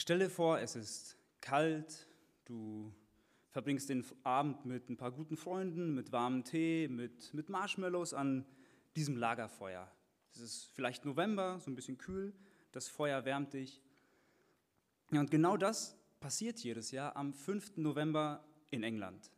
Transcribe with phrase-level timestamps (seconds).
[0.00, 2.06] Stell dir vor, es ist kalt,
[2.44, 2.94] du
[3.50, 8.46] verbringst den Abend mit ein paar guten Freunden, mit warmem Tee, mit, mit Marshmallows an
[8.94, 9.90] diesem Lagerfeuer.
[10.32, 12.32] Es ist vielleicht November, so ein bisschen kühl,
[12.70, 13.82] das Feuer wärmt dich.
[15.10, 17.78] Ja, und genau das passiert jedes Jahr am 5.
[17.78, 19.32] November in England.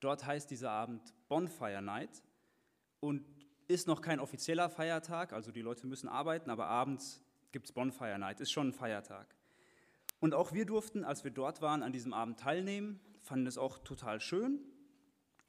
[0.00, 2.24] Dort heißt dieser Abend Bonfire Night
[2.98, 3.24] und
[3.68, 7.22] ist noch kein offizieller Feiertag, also die Leute müssen arbeiten, aber abends
[7.52, 9.36] gibt es Bonfire Night, ist schon ein Feiertag.
[10.24, 13.76] Und auch wir durften, als wir dort waren, an diesem Abend teilnehmen, fanden es auch
[13.80, 14.58] total schön,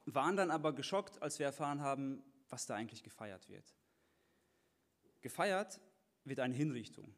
[0.04, 3.74] waren dann aber geschockt, als wir erfahren haben, was da eigentlich gefeiert wird.
[5.22, 5.80] Gefeiert
[6.24, 7.14] wird eine Hinrichtung.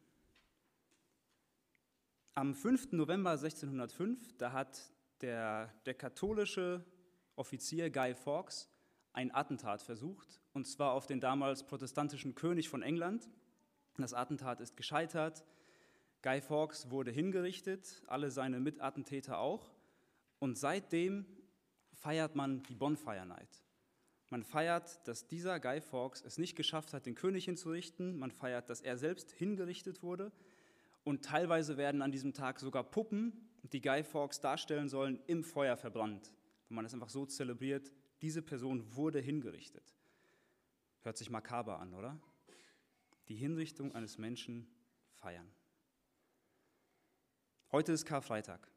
[2.33, 2.93] Am 5.
[2.93, 6.85] November 1605, da hat der, der katholische
[7.35, 8.69] Offizier Guy Fawkes
[9.11, 13.29] ein Attentat versucht, und zwar auf den damals protestantischen König von England.
[13.97, 15.43] Das Attentat ist gescheitert.
[16.21, 19.71] Guy Fawkes wurde hingerichtet, alle seine Mitattentäter auch.
[20.39, 21.25] Und seitdem
[21.93, 23.63] feiert man die Bonfire Night.
[24.29, 28.19] Man feiert, dass dieser Guy Fawkes es nicht geschafft hat, den König hinzurichten.
[28.19, 30.31] Man feiert, dass er selbst hingerichtet wurde.
[31.03, 35.77] Und teilweise werden an diesem Tag sogar Puppen, die Guy Fawkes darstellen sollen, im Feuer
[35.77, 36.33] verbrannt.
[36.67, 39.95] Wenn man es einfach so zelebriert, diese Person wurde hingerichtet.
[41.01, 42.19] Hört sich makaber an, oder?
[43.29, 44.67] Die Hinrichtung eines Menschen
[45.13, 45.49] feiern.
[47.71, 48.67] Heute ist Karfreitag.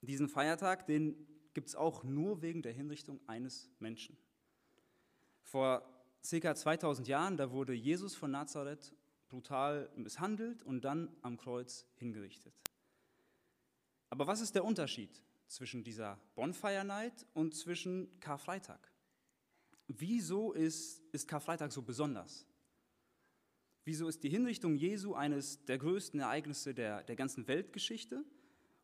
[0.00, 4.16] Diesen Feiertag, den gibt es auch nur wegen der Hinrichtung eines Menschen.
[5.42, 5.84] Vor
[6.24, 8.94] circa 2000 Jahren, da wurde Jesus von Nazareth
[9.28, 12.54] brutal misshandelt und dann am Kreuz hingerichtet.
[14.08, 18.90] Aber was ist der Unterschied zwischen dieser Bonfire Night und zwischen Karfreitag?
[19.86, 22.46] Wieso ist, ist Karfreitag so besonders?
[23.90, 28.24] Wieso ist die Hinrichtung Jesu eines der größten Ereignisse der, der ganzen Weltgeschichte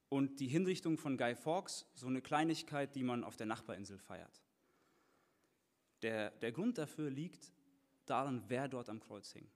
[0.08, 4.42] und die Hinrichtung von Guy Fawkes so eine Kleinigkeit, die man auf der Nachbarinsel feiert?
[6.02, 7.52] Der, der Grund dafür liegt
[8.04, 9.46] daran, wer dort am Kreuz hing.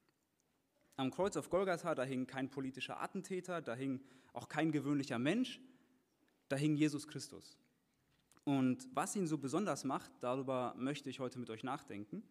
[0.94, 4.00] Am Kreuz auf Golgatha, da hing kein politischer Attentäter, da hing
[4.32, 5.60] auch kein gewöhnlicher Mensch,
[6.48, 7.58] da hing Jesus Christus.
[8.44, 12.22] Und was ihn so besonders macht, darüber möchte ich heute mit euch nachdenken.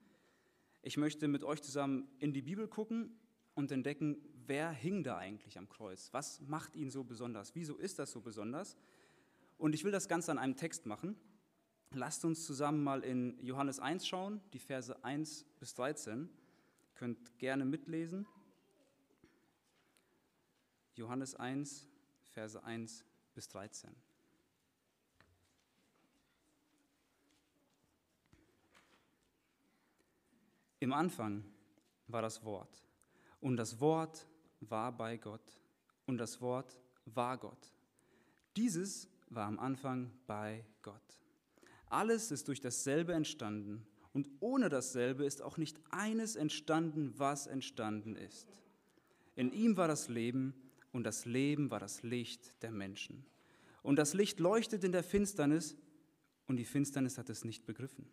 [0.81, 3.19] Ich möchte mit euch zusammen in die Bibel gucken
[3.53, 6.09] und entdecken, wer hing da eigentlich am Kreuz?
[6.13, 7.53] Was macht ihn so besonders?
[7.55, 8.77] Wieso ist das so besonders?
[9.57, 11.17] Und ich will das Ganze an einem Text machen.
[11.91, 16.21] Lasst uns zusammen mal in Johannes 1 schauen, die Verse 1 bis 13.
[16.21, 18.25] Ihr könnt gerne mitlesen.
[20.95, 21.87] Johannes 1,
[22.31, 23.95] Verse 1 bis 13.
[30.79, 31.43] Im Anfang
[32.07, 32.83] war das Wort
[33.41, 34.27] und das Wort
[34.61, 35.61] war bei Gott
[36.05, 37.73] und das Wort war Gott.
[38.55, 41.19] Dieses war am Anfang bei Gott.
[41.87, 48.15] Alles ist durch dasselbe entstanden und ohne dasselbe ist auch nicht eines entstanden, was entstanden
[48.15, 48.47] ist.
[49.35, 50.53] In ihm war das Leben
[50.91, 53.25] und das Leben war das Licht der Menschen.
[53.83, 55.75] Und das Licht leuchtet in der Finsternis
[56.47, 58.09] und die Finsternis hat es nicht begriffen.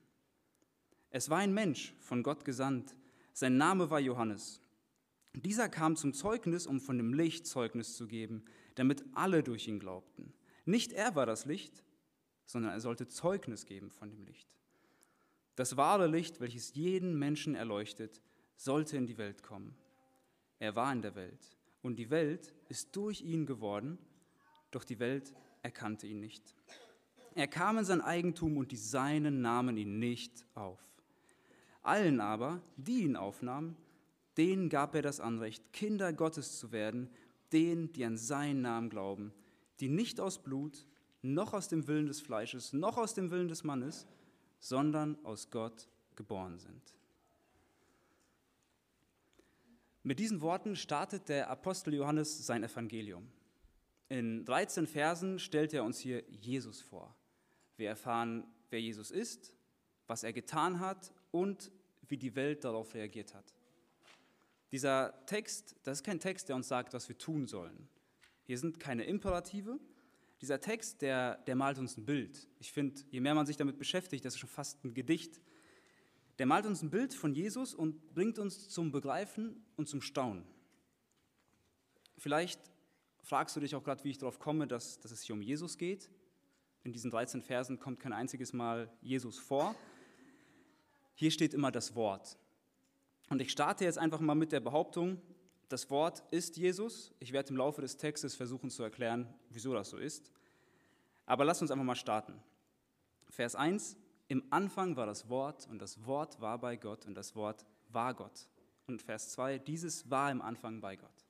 [1.10, 2.96] Es war ein Mensch, von Gott gesandt.
[3.32, 4.60] Sein Name war Johannes.
[5.34, 8.44] Dieser kam zum Zeugnis, um von dem Licht Zeugnis zu geben,
[8.74, 10.32] damit alle durch ihn glaubten.
[10.64, 11.84] Nicht er war das Licht,
[12.46, 14.48] sondern er sollte Zeugnis geben von dem Licht.
[15.54, 18.20] Das wahre Licht, welches jeden Menschen erleuchtet,
[18.56, 19.76] sollte in die Welt kommen.
[20.58, 23.98] Er war in der Welt und die Welt ist durch ihn geworden,
[24.70, 26.54] doch die Welt erkannte ihn nicht.
[27.34, 30.80] Er kam in sein Eigentum und die Seinen nahmen ihn nicht auf.
[31.86, 33.76] Allen aber, die ihn aufnahmen,
[34.36, 37.10] denen gab er das Anrecht, Kinder Gottes zu werden,
[37.52, 39.32] denen, die an seinen Namen glauben,
[39.80, 40.86] die nicht aus Blut,
[41.22, 44.06] noch aus dem Willen des Fleisches, noch aus dem Willen des Mannes,
[44.58, 46.94] sondern aus Gott geboren sind.
[50.02, 53.26] Mit diesen Worten startet der Apostel Johannes sein Evangelium.
[54.08, 57.14] In 13 Versen stellt er uns hier Jesus vor.
[57.76, 59.52] Wir erfahren, wer Jesus ist,
[60.06, 61.72] was er getan hat und
[62.08, 63.54] wie die Welt darauf reagiert hat.
[64.72, 67.88] Dieser Text, das ist kein Text, der uns sagt, was wir tun sollen.
[68.42, 69.78] Hier sind keine Imperative.
[70.40, 72.48] Dieser Text, der, der malt uns ein Bild.
[72.58, 75.40] Ich finde, je mehr man sich damit beschäftigt, das ist schon fast ein Gedicht.
[76.38, 80.44] Der malt uns ein Bild von Jesus und bringt uns zum Begreifen und zum Staunen.
[82.18, 82.60] Vielleicht
[83.22, 85.78] fragst du dich auch gerade, wie ich darauf komme, dass, dass es hier um Jesus
[85.78, 86.10] geht.
[86.84, 89.74] In diesen 13 Versen kommt kein einziges Mal Jesus vor.
[91.16, 92.38] Hier steht immer das Wort.
[93.28, 95.20] Und ich starte jetzt einfach mal mit der Behauptung,
[95.68, 97.12] Das Wort ist Jesus.
[97.18, 100.30] Ich werde im Laufe des Textes versuchen zu erklären, wieso das so ist.
[101.24, 102.40] Aber lasst uns einfach mal starten.
[103.30, 103.96] Vers 1,
[104.28, 108.14] im Anfang war das Wort und das Wort war bei Gott und das Wort war
[108.14, 108.48] Gott.
[108.86, 111.26] Und Vers 2, dieses war im Anfang bei Gott.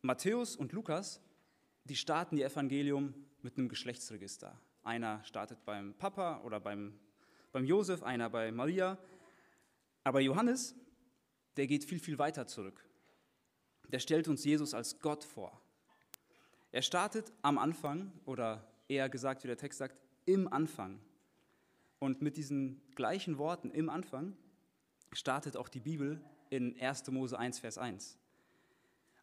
[0.00, 1.20] Matthäus und Lukas,
[1.84, 4.58] die starten ihr Evangelium mit einem Geschlechtsregister.
[4.82, 6.98] Einer startet beim Papa oder beim,
[7.54, 8.98] beim Josef, einer bei Maria.
[10.02, 10.74] Aber Johannes,
[11.56, 12.84] der geht viel, viel weiter zurück.
[13.90, 15.62] Der stellt uns Jesus als Gott vor.
[16.72, 19.96] Er startet am Anfang, oder eher gesagt, wie der Text sagt,
[20.26, 20.98] im Anfang.
[22.00, 24.36] Und mit diesen gleichen Worten im Anfang
[25.12, 26.20] startet auch die Bibel
[26.50, 27.08] in 1.
[27.12, 28.18] Mose 1, Vers 1.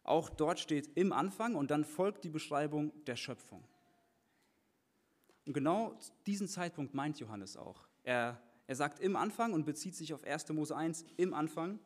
[0.04, 3.62] Auch dort steht im Anfang und dann folgt die Beschreibung der Schöpfung.
[5.44, 7.91] Und genau diesen Zeitpunkt meint Johannes auch.
[8.02, 10.48] Er, er sagt im Anfang und bezieht sich auf 1.
[10.50, 11.78] Mose 1 im Anfang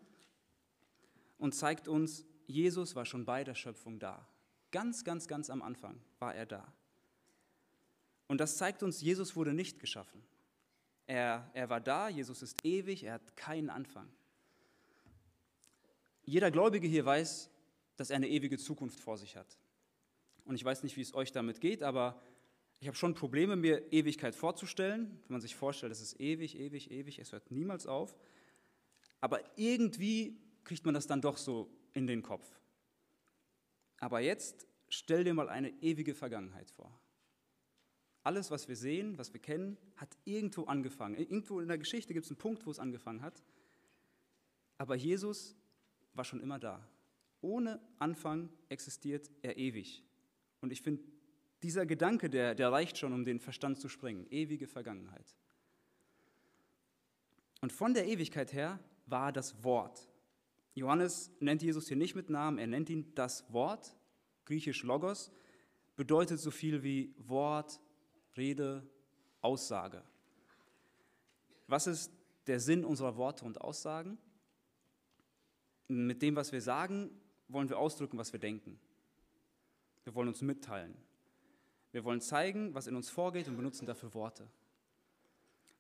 [1.39, 4.27] und zeigt uns, Jesus war schon bei der Schöpfung da.
[4.71, 6.73] Ganz, ganz, ganz am Anfang war er da.
[8.29, 10.23] Und das zeigt uns, Jesus wurde nicht geschaffen.
[11.07, 14.09] Er, er war da, Jesus ist ewig, er hat keinen Anfang.
[16.25, 17.49] Jeder Gläubige hier weiß,
[17.97, 19.47] dass er eine ewige Zukunft vor sich hat.
[20.45, 22.21] Und ich weiß nicht, wie es euch damit geht, aber
[22.79, 25.21] ich habe schon Probleme, mir Ewigkeit vorzustellen.
[25.27, 28.17] Wenn man sich vorstellt, es ist ewig, ewig, ewig, es hört niemals auf.
[29.21, 32.47] Aber irgendwie kriegt man das dann doch so in den Kopf.
[33.99, 37.01] Aber jetzt stell dir mal eine ewige Vergangenheit vor.
[38.23, 41.17] Alles, was wir sehen, was wir kennen, hat irgendwo angefangen.
[41.17, 43.43] Irgendwo in der Geschichte gibt es einen Punkt, wo es angefangen hat.
[44.79, 45.57] Aber Jesus
[46.13, 46.87] war schon immer da.
[47.41, 50.03] Ohne Anfang existiert er ewig.
[50.61, 51.05] Und ich finde,
[51.63, 54.27] dieser Gedanke, der, der reicht schon, um den Verstand zu sprengen.
[54.31, 55.37] Ewige Vergangenheit.
[57.61, 60.09] Und von der Ewigkeit her war das Wort.
[60.75, 63.97] Johannes nennt Jesus hier nicht mit Namen, er nennt ihn das Wort,
[64.45, 65.33] griechisch Logos,
[65.97, 67.81] bedeutet so viel wie Wort,
[68.37, 68.87] Rede,
[69.41, 70.03] Aussage.
[71.67, 72.13] Was ist
[72.47, 74.19] der Sinn unserer Worte und Aussagen?
[75.89, 77.11] Mit dem, was wir sagen,
[77.49, 78.79] wollen wir ausdrücken, was wir denken.
[80.05, 80.95] Wir wollen uns mitteilen.
[81.97, 84.47] Wir wollen zeigen, was in uns vorgeht und benutzen dafür Worte.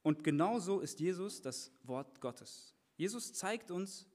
[0.02, 2.74] Und genauso ist Jesus das Wort Gottes.
[2.96, 4.06] Jesus zeigt uns,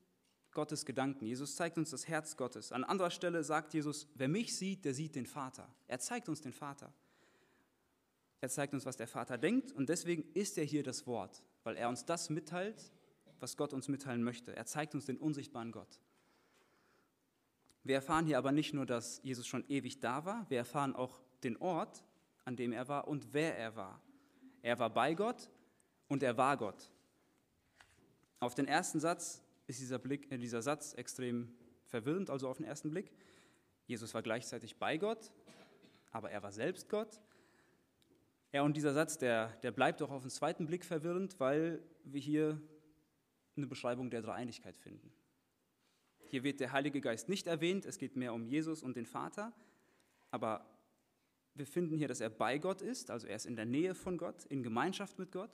[0.52, 1.28] Gottes Gedanken.
[1.28, 2.72] Jesus zeigt uns das Herz Gottes.
[2.72, 5.72] An anderer Stelle sagt Jesus, wer mich sieht, der sieht den Vater.
[5.88, 6.92] Er zeigt uns den Vater.
[8.40, 11.78] Er zeigt uns, was der Vater denkt und deswegen ist er hier das Wort, weil
[11.78, 12.92] er uns das mitteilt,
[13.40, 14.56] was Gott uns mitteilen möchte.
[14.56, 16.02] Er zeigt uns den unsichtbaren Gott.
[17.84, 21.22] Wir erfahren hier aber nicht nur, dass Jesus schon ewig da war, wir erfahren auch
[21.44, 22.04] den Ort,
[22.46, 24.02] an dem er war und wer er war.
[24.62, 25.50] Er war bei Gott
[26.08, 26.92] und er war Gott.
[28.40, 31.54] Auf den ersten Satz ist dieser, Blick, äh, dieser Satz extrem
[31.86, 33.12] verwirrend, also auf den ersten Blick.
[33.88, 35.32] Jesus war gleichzeitig bei Gott,
[36.12, 37.22] aber er war selbst Gott.
[38.52, 42.20] Ja, und dieser Satz, der, der bleibt auch auf den zweiten Blick verwirrend, weil wir
[42.20, 42.62] hier
[43.56, 45.12] eine Beschreibung der Dreieinigkeit finden.
[46.28, 49.54] Hier wird der Heilige Geist nicht erwähnt, es geht mehr um Jesus und den Vater,
[50.32, 50.66] aber
[51.54, 54.18] wir finden hier, dass er bei Gott ist, also er ist in der Nähe von
[54.18, 55.52] Gott, in Gemeinschaft mit Gott.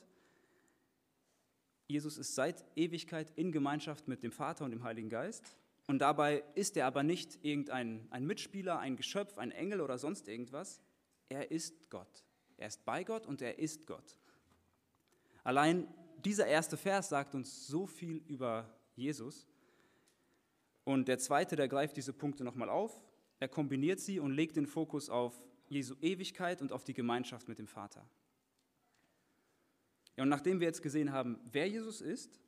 [1.87, 5.55] Jesus ist seit Ewigkeit in Gemeinschaft mit dem Vater und dem Heiligen Geist.
[5.87, 10.27] Und dabei ist er aber nicht irgendein ein Mitspieler, ein Geschöpf, ein Engel oder sonst
[10.27, 10.81] irgendwas.
[11.29, 12.25] Er ist Gott.
[12.57, 14.19] Er ist bei Gott und er ist Gott.
[15.43, 15.87] Allein
[16.25, 19.47] dieser erste Vers sagt uns so viel über Jesus.
[20.83, 23.01] Und der zweite, der greift diese Punkte nochmal auf.
[23.39, 27.59] Er kombiniert sie und legt den Fokus auf Jesu Ewigkeit und auf die Gemeinschaft mit
[27.59, 28.07] dem Vater.
[30.15, 32.39] Ja, und nachdem wir jetzt gesehen haben, wer Jesus ist,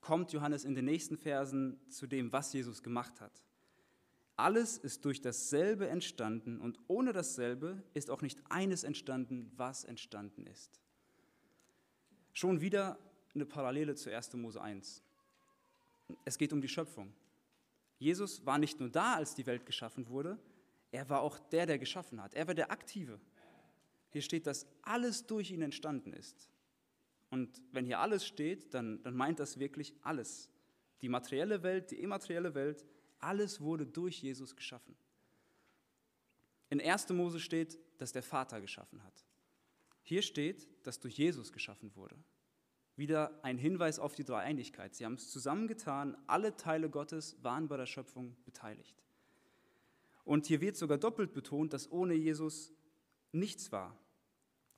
[0.00, 3.42] kommt Johannes in den nächsten Versen zu dem, was Jesus gemacht hat.
[4.36, 10.46] Alles ist durch dasselbe entstanden und ohne dasselbe ist auch nicht eines entstanden, was entstanden
[10.46, 10.80] ist.
[12.32, 12.98] Schon wieder
[13.34, 14.34] eine Parallele zu 1.
[14.34, 15.02] Mose 1.
[16.24, 17.12] Es geht um die Schöpfung.
[17.98, 20.38] Jesus war nicht nur da, als die Welt geschaffen wurde,
[20.94, 22.34] er war auch der, der geschaffen hat.
[22.34, 23.20] Er war der Aktive.
[24.10, 26.48] Hier steht, dass alles durch ihn entstanden ist.
[27.30, 30.52] Und wenn hier alles steht, dann, dann meint das wirklich alles.
[31.00, 32.86] Die materielle Welt, die immaterielle Welt,
[33.18, 34.96] alles wurde durch Jesus geschaffen.
[36.70, 37.08] In 1.
[37.08, 39.26] Mose steht, dass der Vater geschaffen hat.
[40.04, 42.16] Hier steht, dass durch Jesus geschaffen wurde.
[42.94, 44.94] Wieder ein Hinweis auf die Dreieinigkeit.
[44.94, 49.03] Sie haben es zusammengetan, alle Teile Gottes waren bei der Schöpfung beteiligt.
[50.24, 52.72] Und hier wird sogar doppelt betont, dass ohne Jesus
[53.32, 53.98] nichts war.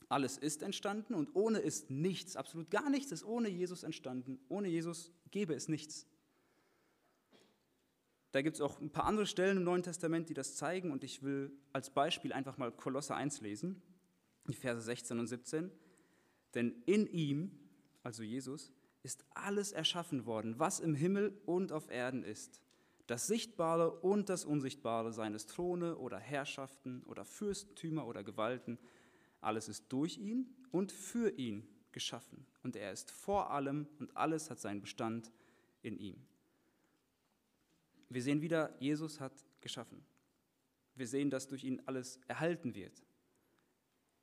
[0.09, 4.39] Alles ist entstanden und ohne ist nichts, absolut gar nichts ist ohne Jesus entstanden.
[4.49, 6.07] Ohne Jesus gäbe es nichts.
[8.31, 10.91] Da gibt es auch ein paar andere Stellen im Neuen Testament, die das zeigen.
[10.91, 13.83] Und ich will als Beispiel einfach mal Kolosse 1 lesen,
[14.47, 15.71] die Verse 16 und 17.
[16.55, 17.51] Denn in ihm,
[18.03, 18.73] also Jesus,
[19.03, 22.61] ist alles erschaffen worden, was im Himmel und auf Erden ist.
[23.07, 28.79] Das Sichtbare und das Unsichtbare, seines Throne oder Herrschaften oder Fürstentümer oder Gewalten,
[29.41, 32.47] alles ist durch ihn und für ihn geschaffen.
[32.63, 35.33] Und er ist vor allem und alles hat seinen Bestand
[35.83, 36.17] in ihm.
[38.09, 40.05] Wir sehen wieder, Jesus hat geschaffen.
[40.95, 43.03] Wir sehen, dass durch ihn alles erhalten wird.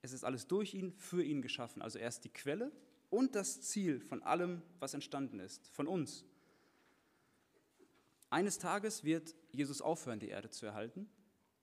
[0.01, 1.81] Es ist alles durch ihn, für ihn geschaffen.
[1.81, 2.71] Also er ist die Quelle
[3.09, 6.25] und das Ziel von allem, was entstanden ist, von uns.
[8.33, 11.09] Eines Tages wird Jesus aufhören, die Erde zu erhalten.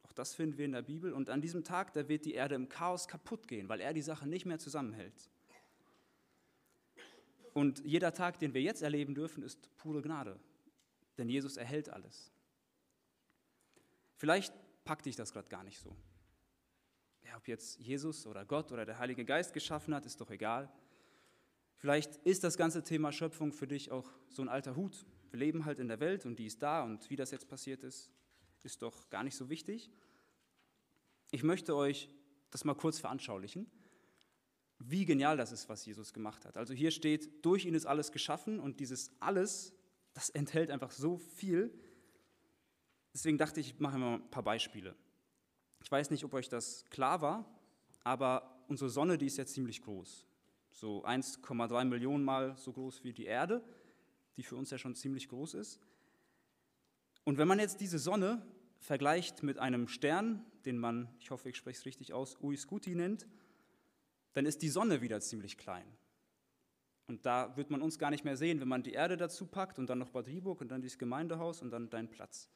[0.02, 1.12] Auch das finden wir in der Bibel.
[1.12, 4.02] Und an diesem Tag, da wird die Erde im Chaos kaputt gehen, weil er die
[4.02, 5.30] Sache nicht mehr zusammenhält.
[7.52, 10.38] Und jeder Tag, den wir jetzt erleben dürfen, ist pure Gnade
[11.20, 12.32] denn Jesus erhält alles.
[14.16, 15.94] Vielleicht packt dich das gerade gar nicht so.
[17.26, 20.72] Ja, ob jetzt Jesus oder Gott oder der Heilige Geist geschaffen hat, ist doch egal.
[21.76, 25.04] Vielleicht ist das ganze Thema Schöpfung für dich auch so ein alter Hut.
[25.30, 27.82] Wir leben halt in der Welt und die ist da und wie das jetzt passiert
[27.84, 28.10] ist,
[28.62, 29.90] ist doch gar nicht so wichtig.
[31.30, 32.08] Ich möchte euch
[32.50, 33.70] das mal kurz veranschaulichen,
[34.78, 36.56] wie genial das ist, was Jesus gemacht hat.
[36.56, 39.74] Also hier steht, durch ihn ist alles geschaffen und dieses alles
[40.14, 41.72] das enthält einfach so viel.
[43.14, 44.94] Deswegen dachte ich, ich mache mal ein paar Beispiele.
[45.82, 47.44] Ich weiß nicht, ob euch das klar war,
[48.04, 50.26] aber unsere Sonne, die ist jetzt ziemlich groß.
[50.72, 53.64] So 1,3 Millionen Mal so groß wie die Erde,
[54.36, 55.80] die für uns ja schon ziemlich groß ist.
[57.24, 58.46] Und wenn man jetzt diese Sonne
[58.78, 63.26] vergleicht mit einem Stern, den man, ich hoffe, ich spreche es richtig aus, Uiscuti nennt,
[64.32, 65.86] dann ist die Sonne wieder ziemlich klein.
[67.06, 69.78] Und da wird man uns gar nicht mehr sehen, wenn man die Erde dazu packt
[69.78, 72.48] und dann noch Bad Rieburg und dann dieses Gemeindehaus und dann dein Platz.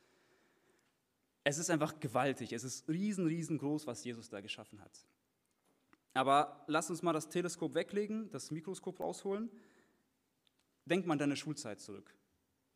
[1.42, 5.06] Es ist einfach gewaltig, es ist riesen, riesengroß, was Jesus da geschaffen hat.
[6.14, 9.50] Aber lass uns mal das Teleskop weglegen, das Mikroskop rausholen.
[10.86, 12.14] Denk mal an deine Schulzeit zurück.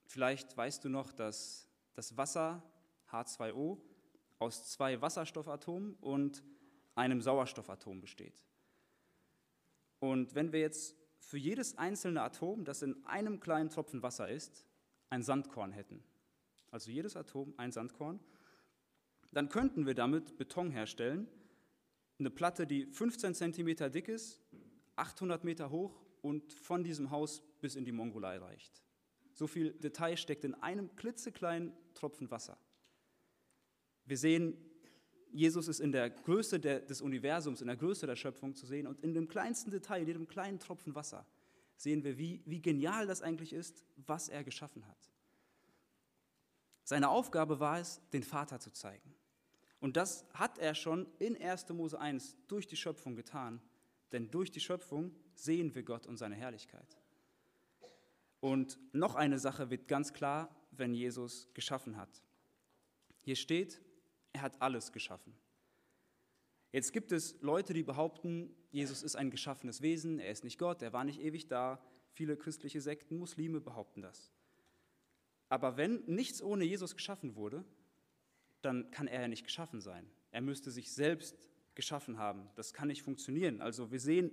[0.06, 2.62] Vielleicht weißt du noch, dass das Wasser
[3.10, 3.78] H2O
[4.38, 6.42] aus zwei Wasserstoffatomen und
[6.94, 8.42] einem Sauerstoffatom besteht.
[10.00, 14.64] Und wenn wir jetzt für jedes einzelne Atom, das in einem kleinen Tropfen Wasser ist,
[15.10, 16.02] ein Sandkorn hätten,
[16.70, 18.20] also jedes Atom ein Sandkorn,
[19.32, 21.28] dann könnten wir damit Beton herstellen,
[22.18, 24.40] eine Platte, die 15 cm dick ist,
[24.96, 28.82] 800 Meter hoch und von diesem Haus bis in die Mongolei reicht.
[29.32, 32.58] So viel Detail steckt in einem klitzekleinen Tropfen Wasser.
[34.04, 34.56] Wir sehen
[35.32, 38.86] Jesus ist in der Größe der, des Universums, in der Größe der Schöpfung zu sehen
[38.86, 41.26] und in dem kleinsten Detail, in jedem kleinen Tropfen Wasser,
[41.76, 45.12] sehen wir, wie, wie genial das eigentlich ist, was er geschaffen hat.
[46.82, 49.14] Seine Aufgabe war es, den Vater zu zeigen.
[49.80, 51.68] Und das hat er schon in 1.
[51.68, 53.60] Mose 1 durch die Schöpfung getan,
[54.10, 56.96] denn durch die Schöpfung sehen wir Gott und seine Herrlichkeit.
[58.40, 62.22] Und noch eine Sache wird ganz klar, wenn Jesus geschaffen hat.
[63.24, 63.80] Hier steht,
[64.32, 65.34] er hat alles geschaffen.
[66.72, 70.82] Jetzt gibt es Leute, die behaupten, Jesus ist ein geschaffenes Wesen, er ist nicht Gott,
[70.82, 71.82] er war nicht ewig da.
[72.12, 74.32] Viele christliche Sekten, Muslime behaupten das.
[75.48, 77.64] Aber wenn nichts ohne Jesus geschaffen wurde,
[78.60, 80.10] dann kann er ja nicht geschaffen sein.
[80.30, 82.50] Er müsste sich selbst geschaffen haben.
[82.54, 83.62] Das kann nicht funktionieren.
[83.62, 84.30] Also wir sehen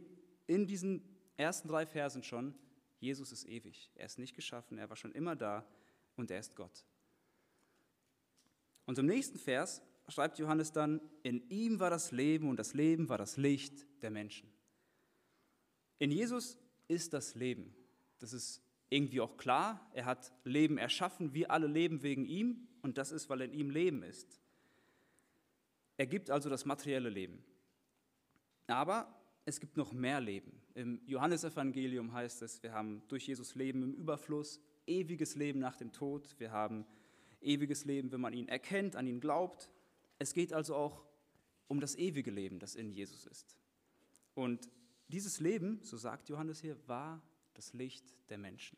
[0.47, 1.01] in diesen
[1.37, 2.55] ersten drei Versen schon,
[2.99, 3.91] Jesus ist ewig.
[3.95, 5.65] Er ist nicht geschaffen, er war schon immer da
[6.15, 6.85] und er ist Gott.
[8.85, 13.09] Und im nächsten Vers schreibt Johannes dann, in ihm war das Leben und das Leben
[13.09, 14.51] war das Licht der Menschen.
[15.97, 17.75] In Jesus ist das Leben.
[18.19, 19.89] Das ist irgendwie auch klar.
[19.93, 21.33] Er hat Leben erschaffen.
[21.33, 24.39] Wir alle leben wegen ihm und das ist, weil in ihm Leben ist.
[25.97, 27.43] Er gibt also das materielle Leben.
[28.67, 29.13] Aber
[29.45, 30.59] es gibt noch mehr Leben.
[30.73, 35.91] Im Johannesevangelium heißt es, wir haben durch Jesus Leben im Überfluss, ewiges Leben nach dem
[35.91, 36.35] Tod.
[36.39, 36.85] Wir haben
[37.41, 39.69] ewiges Leben, wenn man ihn erkennt, an ihn glaubt.
[40.17, 41.05] Es geht also auch
[41.67, 43.55] um das ewige Leben, das in Jesus ist.
[44.33, 44.69] Und
[45.09, 47.21] dieses Leben, so sagt Johannes hier, war
[47.53, 48.77] das Licht der Menschen.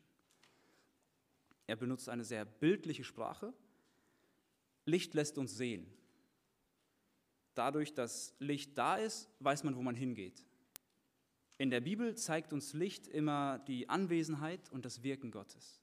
[1.66, 3.54] Er benutzt eine sehr bildliche Sprache.
[4.84, 5.86] Licht lässt uns sehen.
[7.54, 10.44] Dadurch, dass Licht da ist, weiß man, wo man hingeht.
[11.58, 15.80] In der Bibel zeigt uns Licht immer die Anwesenheit und das Wirken Gottes.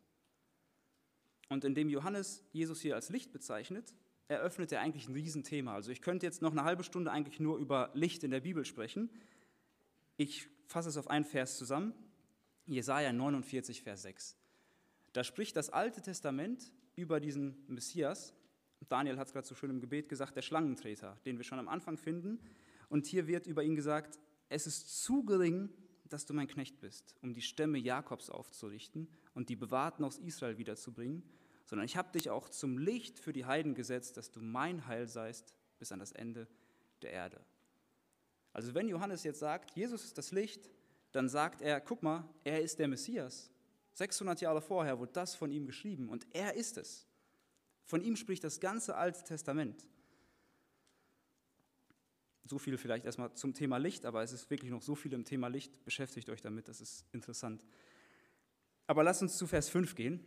[1.50, 3.94] Und indem Johannes Jesus hier als Licht bezeichnet,
[4.28, 5.76] eröffnet er eigentlich ein Riesenthema.
[5.76, 8.66] Also ich könnte jetzt noch eine halbe Stunde eigentlich nur über Licht in der Bibel
[8.66, 9.10] sprechen.
[10.18, 11.94] Ich fasse es auf einen Vers zusammen.
[12.66, 14.38] Jesaja 49, Vers 6.
[15.14, 18.34] Da spricht das Alte Testament über diesen Messias.
[18.90, 21.68] Daniel hat es gerade so schön im Gebet gesagt, der Schlangentreter, den wir schon am
[21.68, 22.40] Anfang finden.
[22.90, 25.70] Und hier wird über ihn gesagt, es ist zu gering,
[26.10, 30.58] dass du mein Knecht bist, um die Stämme Jakobs aufzurichten und die Bewahrten aus Israel
[30.58, 31.24] wiederzubringen,
[31.66, 35.08] sondern ich habe dich auch zum Licht für die Heiden gesetzt, dass du mein Heil
[35.08, 36.48] seist bis an das Ende
[37.02, 37.42] der Erde.
[38.54, 40.70] Also wenn Johannes jetzt sagt, Jesus ist das Licht,
[41.12, 43.52] dann sagt er, guck mal, er ist der Messias.
[43.94, 47.08] 600 Jahre vorher wurde das von ihm geschrieben und er ist es.
[47.86, 49.88] Von ihm spricht das ganze Alte Testament.
[52.46, 55.26] So viel vielleicht erstmal zum Thema Licht, aber es ist wirklich noch so viel im
[55.26, 55.84] Thema Licht.
[55.84, 57.66] Beschäftigt euch damit, das ist interessant.
[58.88, 60.24] Aber lasst uns zu Vers 5 gehen.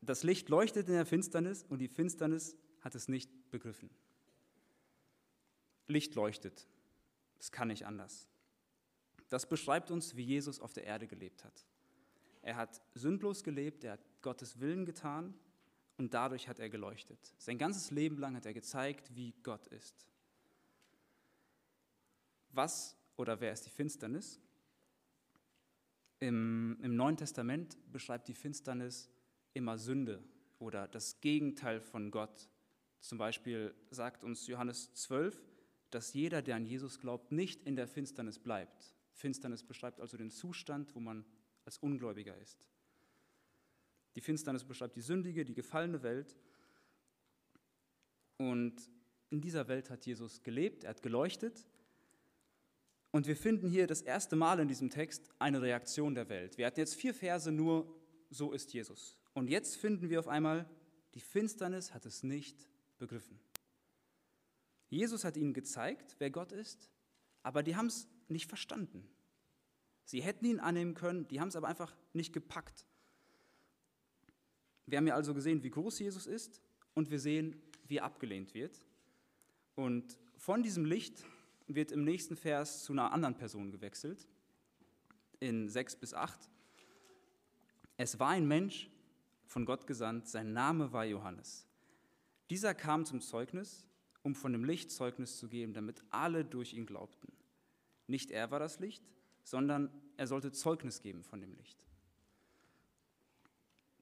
[0.00, 3.90] Das Licht leuchtet in der Finsternis und die Finsternis hat es nicht begriffen.
[5.86, 6.66] Licht leuchtet.
[7.38, 8.28] Es kann nicht anders.
[9.28, 11.64] Das beschreibt uns, wie Jesus auf der Erde gelebt hat.
[12.42, 15.34] Er hat sündlos gelebt, er hat Gottes Willen getan
[15.98, 17.34] und dadurch hat er geleuchtet.
[17.38, 20.09] Sein ganzes Leben lang hat er gezeigt, wie Gott ist.
[22.52, 24.40] Was oder wer ist die Finsternis?
[26.18, 29.08] Im, Im, Neuen Testament beschreibt die Finsternis
[29.54, 30.22] immer Sünde
[30.58, 32.50] oder das Gegenteil von Gott.
[33.00, 35.40] Zum Beispiel sagt uns Johannes 12,
[35.90, 38.94] dass jeder, der an Jesus glaubt, nicht in der Finsternis bleibt.
[39.12, 41.24] Finsternis beschreibt also den Zustand, wo man
[41.64, 42.68] als Ungläubiger ist.
[44.14, 46.36] Die Finsternis beschreibt die sündige, die gefallene Welt.
[48.36, 48.90] Und
[49.30, 51.66] in dieser Welt hat Jesus gelebt, er hat geleuchtet
[53.12, 56.58] und wir finden hier das erste Mal in diesem Text eine Reaktion der Welt.
[56.58, 57.92] Wir hatten jetzt vier Verse nur,
[58.30, 59.18] so ist Jesus.
[59.34, 60.68] Und jetzt finden wir auf einmal,
[61.14, 63.40] die Finsternis hat es nicht begriffen.
[64.88, 66.90] Jesus hat ihnen gezeigt, wer Gott ist,
[67.42, 69.08] aber die haben es nicht verstanden.
[70.04, 72.84] Sie hätten ihn annehmen können, die haben es aber einfach nicht gepackt.
[74.86, 76.60] Wir haben ja also gesehen, wie groß Jesus ist
[76.94, 78.84] und wir sehen, wie er abgelehnt wird.
[79.76, 81.24] Und von diesem Licht
[81.74, 84.26] wird im nächsten Vers zu einer anderen Person gewechselt,
[85.38, 86.50] in 6 bis 8.
[87.96, 88.90] Es war ein Mensch
[89.46, 91.66] von Gott gesandt, sein Name war Johannes.
[92.50, 93.86] Dieser kam zum Zeugnis,
[94.22, 97.32] um von dem Licht Zeugnis zu geben, damit alle durch ihn glaubten.
[98.06, 99.02] Nicht er war das Licht,
[99.44, 101.84] sondern er sollte Zeugnis geben von dem Licht.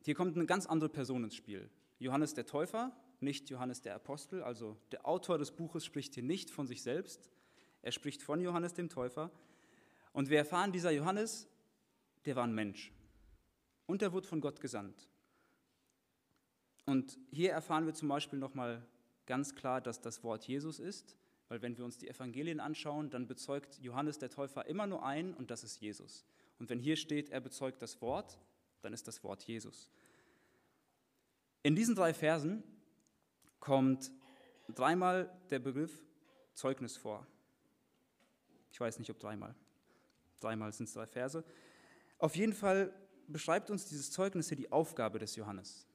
[0.05, 1.69] Hier kommt eine ganz andere Person ins Spiel.
[1.99, 6.51] Johannes der Täufer, nicht Johannes der Apostel, also der Autor des Buches spricht hier nicht
[6.51, 7.31] von sich selbst,
[7.83, 9.31] er spricht von Johannes dem Täufer.
[10.13, 11.49] Und wir erfahren, dieser Johannes,
[12.25, 12.93] der war ein Mensch.
[13.87, 15.09] Und er wurde von Gott gesandt.
[16.85, 18.87] Und hier erfahren wir zum Beispiel nochmal
[19.27, 21.17] ganz klar, dass das Wort Jesus ist,
[21.49, 25.35] weil wenn wir uns die Evangelien anschauen, dann bezeugt Johannes der Täufer immer nur ein
[25.35, 26.25] und das ist Jesus.
[26.59, 28.39] Und wenn hier steht, er bezeugt das Wort,
[28.81, 29.91] dann ist das Wort Jesus.
[31.63, 32.63] In diesen drei Versen
[33.61, 34.11] kommt
[34.75, 36.03] dreimal der Begriff
[36.55, 37.27] Zeugnis vor.
[38.71, 39.55] Ich weiß nicht, ob dreimal.
[40.41, 41.45] Dreimal sind es drei Verse.
[42.19, 42.93] Auf jeden Fall
[43.27, 45.87] beschreibt uns dieses Zeugnis hier die Aufgabe des Johannes.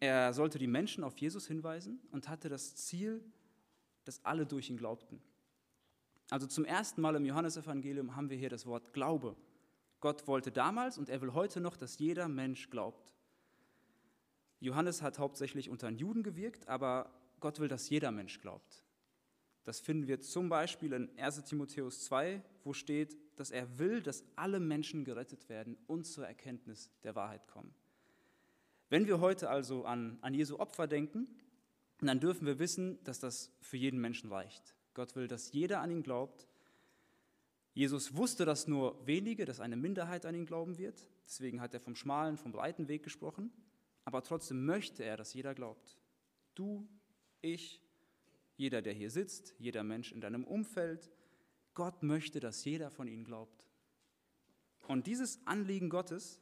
[0.00, 3.24] Er sollte die Menschen auf Jesus hinweisen und hatte das Ziel,
[4.04, 5.22] dass alle durch ihn glaubten.
[6.30, 9.36] Also zum ersten Mal im Johannesevangelium haben wir hier das Wort Glaube.
[10.00, 13.14] Gott wollte damals und er will heute noch, dass jeder Mensch glaubt.
[14.60, 17.10] Johannes hat hauptsächlich unter den Juden gewirkt, aber
[17.40, 18.83] Gott will, dass jeder Mensch glaubt.
[19.64, 24.24] Das finden wir zum Beispiel in 1 Timotheus 2, wo steht, dass er will, dass
[24.36, 27.74] alle Menschen gerettet werden und zur Erkenntnis der Wahrheit kommen.
[28.90, 31.26] Wenn wir heute also an, an Jesu Opfer denken,
[32.00, 34.74] dann dürfen wir wissen, dass das für jeden Menschen reicht.
[34.92, 36.46] Gott will, dass jeder an ihn glaubt.
[37.72, 41.08] Jesus wusste, dass nur wenige, dass eine Minderheit an ihn glauben wird.
[41.26, 43.50] Deswegen hat er vom schmalen, vom breiten Weg gesprochen.
[44.04, 45.98] Aber trotzdem möchte er, dass jeder glaubt.
[46.54, 46.86] Du,
[47.40, 47.83] ich,
[48.56, 51.10] jeder, der hier sitzt, jeder Mensch in deinem Umfeld.
[51.74, 53.68] Gott möchte, dass jeder von ihnen glaubt.
[54.86, 56.40] Und dieses Anliegen Gottes,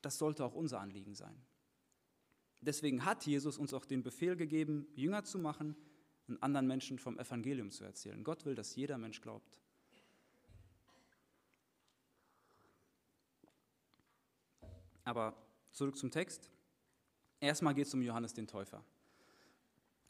[0.00, 1.40] das sollte auch unser Anliegen sein.
[2.60, 5.76] Deswegen hat Jesus uns auch den Befehl gegeben, Jünger zu machen
[6.26, 8.24] und anderen Menschen vom Evangelium zu erzählen.
[8.24, 9.60] Gott will, dass jeder Mensch glaubt.
[15.04, 15.34] Aber
[15.70, 16.50] zurück zum Text.
[17.40, 18.84] Erstmal geht es um Johannes den Täufer.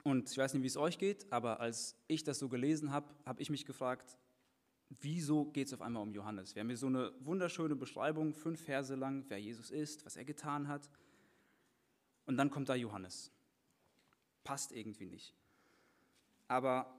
[0.05, 3.13] Und ich weiß nicht, wie es euch geht, aber als ich das so gelesen habe,
[3.25, 4.17] habe ich mich gefragt,
[5.01, 6.55] wieso geht es auf einmal um Johannes?
[6.55, 10.25] Wir haben hier so eine wunderschöne Beschreibung, fünf Verse lang, wer Jesus ist, was er
[10.25, 10.89] getan hat.
[12.27, 13.33] Und dann kommt da Johannes.
[14.45, 15.35] Passt irgendwie nicht.
[16.47, 16.95] Aber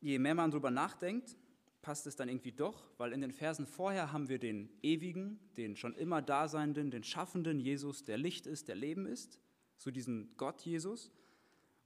[0.00, 1.36] je mehr man darüber nachdenkt,
[1.82, 5.76] passt es dann irgendwie doch, weil in den Versen vorher haben wir den ewigen, den
[5.76, 9.38] schon immer Daseinenden, den schaffenden Jesus, der Licht ist, der Leben ist.
[9.76, 11.12] so diesen Gott Jesus.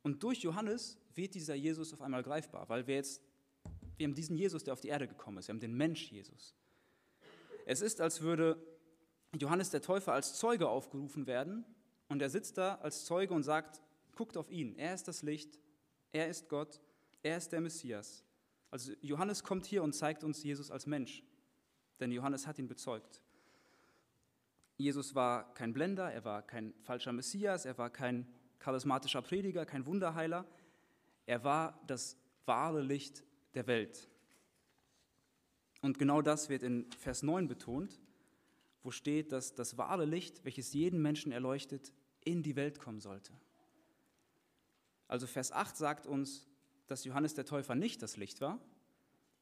[0.08, 3.20] Und durch Johannes wird dieser Jesus auf einmal greifbar, weil wir jetzt,
[3.98, 6.56] wir haben diesen Jesus, der auf die Erde gekommen ist, wir haben den Mensch Jesus.
[7.66, 8.56] Es ist, als würde
[9.38, 11.66] Johannes der Täufer als Zeuge aufgerufen werden
[12.08, 13.82] und er sitzt da als Zeuge und sagt,
[14.14, 15.60] guckt auf ihn, er ist das Licht,
[16.12, 16.80] er ist Gott,
[17.22, 18.24] er ist der Messias.
[18.70, 21.22] Also Johannes kommt hier und zeigt uns Jesus als Mensch,
[22.00, 23.20] denn Johannes hat ihn bezeugt.
[24.78, 28.26] Jesus war kein Blender, er war kein falscher Messias, er war kein
[28.58, 30.46] charismatischer Prediger, kein Wunderheiler.
[31.26, 32.16] Er war das
[32.46, 34.08] wahre Licht der Welt.
[35.80, 38.00] Und genau das wird in Vers 9 betont,
[38.82, 41.92] wo steht, dass das wahre Licht, welches jeden Menschen erleuchtet,
[42.24, 43.32] in die Welt kommen sollte.
[45.06, 46.46] Also Vers 8 sagt uns,
[46.86, 48.60] dass Johannes der Täufer nicht das Licht war,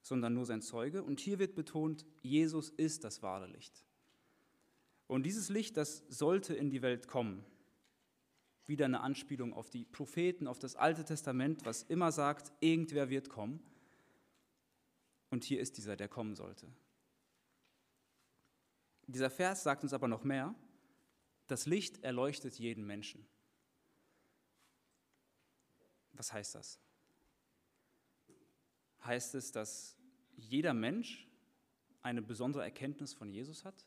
[0.03, 1.03] sondern nur sein Zeuge.
[1.03, 3.85] Und hier wird betont, Jesus ist das wahre Licht.
[5.07, 7.45] Und dieses Licht, das sollte in die Welt kommen.
[8.67, 13.29] Wieder eine Anspielung auf die Propheten, auf das Alte Testament, was immer sagt, irgendwer wird
[13.29, 13.61] kommen.
[15.31, 16.67] Und hier ist dieser, der kommen sollte.
[19.07, 20.55] Dieser Vers sagt uns aber noch mehr.
[21.47, 23.25] Das Licht erleuchtet jeden Menschen.
[26.13, 26.81] Was heißt das?
[29.05, 29.97] Heißt es, dass
[30.35, 31.29] jeder Mensch
[32.03, 33.87] eine besondere Erkenntnis von Jesus hat?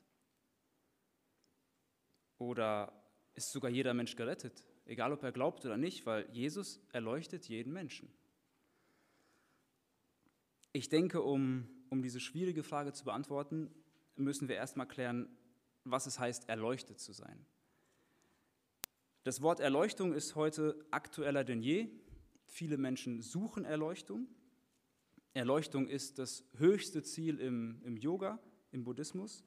[2.38, 2.94] Oder
[3.36, 7.71] ist sogar jeder Mensch gerettet, egal ob er glaubt oder nicht, weil Jesus erleuchtet jeden
[7.71, 8.12] Menschen.
[10.73, 13.69] Ich denke, um, um diese schwierige Frage zu beantworten,
[14.15, 15.30] müssen wir erstmal klären,
[15.84, 17.45] was es heißt, erleuchtet zu sein.
[19.23, 21.88] Das Wort Erleuchtung ist heute aktueller denn je.
[22.45, 24.28] Viele Menschen suchen Erleuchtung.
[25.34, 28.39] Erleuchtung ist das höchste Ziel im, im Yoga,
[28.71, 29.43] im Buddhismus.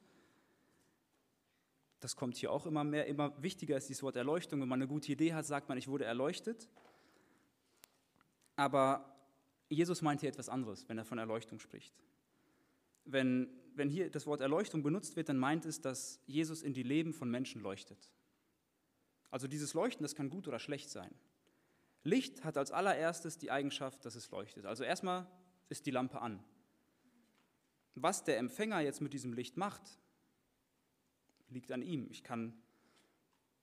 [2.03, 4.59] Das kommt hier auch immer mehr, immer wichtiger ist dieses Wort Erleuchtung.
[4.59, 6.67] Wenn man eine gute Idee hat, sagt man, ich wurde erleuchtet.
[8.57, 9.15] Aber
[9.69, 11.95] Jesus meint hier etwas anderes, wenn er von Erleuchtung spricht.
[13.05, 16.83] Wenn, wenn hier das Wort Erleuchtung benutzt wird, dann meint es, dass Jesus in die
[16.83, 18.11] Leben von Menschen leuchtet.
[19.31, 21.15] Also dieses Leuchten, das kann gut oder schlecht sein.
[22.03, 24.65] Licht hat als allererstes die Eigenschaft, dass es leuchtet.
[24.65, 25.25] Also erstmal
[25.69, 26.43] ist die Lampe an.
[27.95, 30.02] Was der Empfänger jetzt mit diesem Licht macht,
[31.53, 32.07] liegt an ihm.
[32.09, 32.53] Ich kann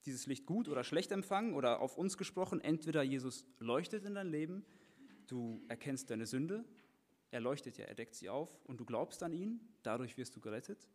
[0.05, 4.27] dieses Licht gut oder schlecht empfangen oder auf uns gesprochen, entweder Jesus leuchtet in dein
[4.27, 4.65] Leben,
[5.27, 6.65] du erkennst deine Sünde,
[7.29, 10.41] er leuchtet ja, er deckt sie auf und du glaubst an ihn, dadurch wirst du
[10.41, 10.87] gerettet.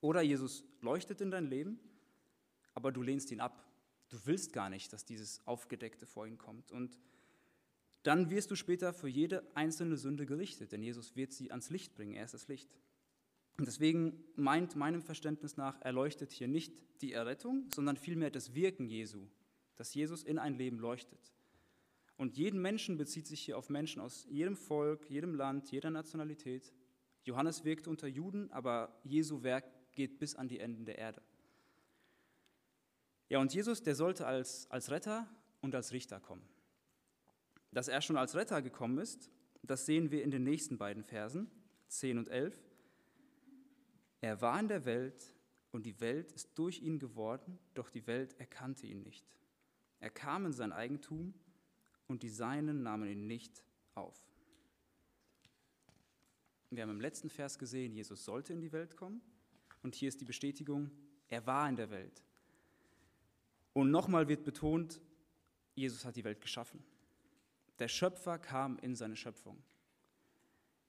[0.00, 1.80] Oder Jesus leuchtet in dein Leben,
[2.74, 3.64] aber du lehnst ihn ab.
[4.10, 6.70] Du willst gar nicht, dass dieses Aufgedeckte vor ihn kommt.
[6.70, 6.98] Und
[8.02, 11.94] dann wirst du später für jede einzelne Sünde gerichtet, denn Jesus wird sie ans Licht
[11.94, 12.68] bringen, er ist das Licht.
[13.56, 18.86] Und deswegen meint meinem Verständnis nach, erleuchtet hier nicht die Errettung, sondern vielmehr das Wirken
[18.86, 19.28] Jesu,
[19.76, 21.32] dass Jesus in ein Leben leuchtet.
[22.16, 26.72] Und jeden Menschen bezieht sich hier auf Menschen aus jedem Volk, jedem Land, jeder Nationalität.
[27.24, 31.22] Johannes wirkt unter Juden, aber Jesu Werk geht bis an die Enden der Erde.
[33.28, 35.28] Ja, und Jesus, der sollte als, als Retter
[35.60, 36.46] und als Richter kommen.
[37.72, 39.30] Dass er schon als Retter gekommen ist,
[39.62, 41.50] das sehen wir in den nächsten beiden Versen,
[41.88, 42.56] 10 und 11.
[44.24, 45.36] Er war in der Welt
[45.70, 49.22] und die Welt ist durch ihn geworden, doch die Welt erkannte ihn nicht.
[50.00, 51.34] Er kam in sein Eigentum
[52.06, 53.62] und die Seinen nahmen ihn nicht
[53.94, 54.16] auf.
[56.70, 59.20] Wir haben im letzten Vers gesehen, Jesus sollte in die Welt kommen
[59.82, 60.90] und hier ist die Bestätigung,
[61.28, 62.24] er war in der Welt.
[63.74, 65.02] Und nochmal wird betont,
[65.74, 66.82] Jesus hat die Welt geschaffen.
[67.78, 69.62] Der Schöpfer kam in seine Schöpfung.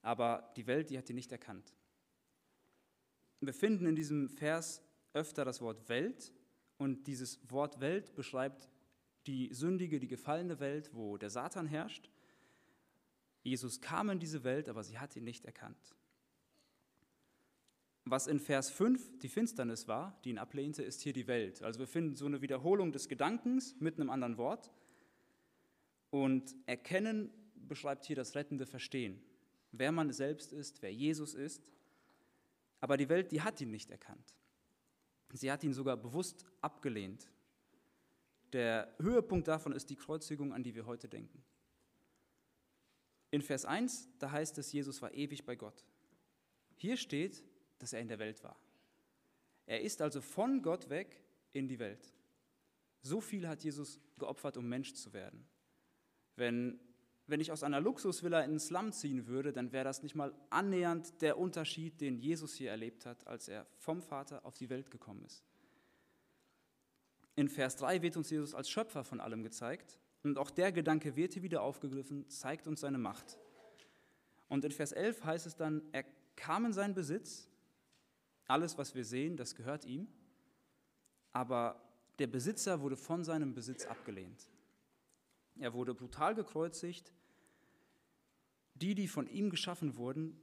[0.00, 1.74] Aber die Welt, die hat ihn nicht erkannt.
[3.40, 6.32] Wir finden in diesem Vers öfter das Wort Welt
[6.78, 8.68] und dieses Wort Welt beschreibt
[9.26, 12.10] die sündige, die gefallene Welt, wo der Satan herrscht.
[13.42, 15.94] Jesus kam in diese Welt, aber sie hat ihn nicht erkannt.
[18.04, 21.62] Was in Vers 5 die Finsternis war, die ihn ablehnte, ist hier die Welt.
[21.62, 24.70] Also wir finden so eine Wiederholung des Gedankens mit einem anderen Wort.
[26.10, 29.20] Und erkennen beschreibt hier das rettende Verstehen.
[29.72, 31.72] Wer man selbst ist, wer Jesus ist
[32.80, 34.34] aber die Welt, die hat ihn nicht erkannt.
[35.32, 37.30] Sie hat ihn sogar bewusst abgelehnt.
[38.52, 41.42] Der Höhepunkt davon ist die Kreuzigung, an die wir heute denken.
[43.30, 45.84] In Vers 1, da heißt es, Jesus war ewig bei Gott.
[46.76, 47.42] Hier steht,
[47.78, 48.56] dass er in der Welt war.
[49.66, 52.14] Er ist also von Gott weg in die Welt.
[53.02, 55.46] So viel hat Jesus geopfert, um Mensch zu werden.
[56.36, 56.78] Wenn
[57.26, 60.32] wenn ich aus einer Luxusvilla in den Slum ziehen würde, dann wäre das nicht mal
[60.50, 64.90] annähernd der Unterschied, den Jesus hier erlebt hat, als er vom Vater auf die Welt
[64.90, 65.44] gekommen ist.
[67.34, 69.98] In Vers 3 wird uns Jesus als Schöpfer von allem gezeigt.
[70.22, 73.38] Und auch der Gedanke wird hier wieder aufgegriffen, zeigt uns seine Macht.
[74.48, 76.04] Und in Vers 11 heißt es dann, er
[76.36, 77.48] kam in seinen Besitz.
[78.46, 80.08] Alles, was wir sehen, das gehört ihm.
[81.32, 81.82] Aber
[82.18, 84.48] der Besitzer wurde von seinem Besitz abgelehnt.
[85.58, 87.12] Er wurde brutal gekreuzigt.
[88.82, 90.40] Die, die von ihm geschaffen wurden,